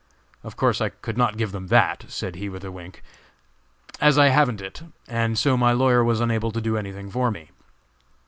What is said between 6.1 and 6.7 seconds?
unable to